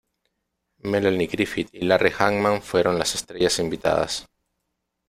[0.79, 4.25] Melanie Griffith y Larry Hagman fueron las estrellas invitadas.